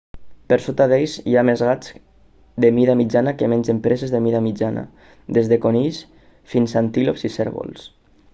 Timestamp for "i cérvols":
7.31-7.87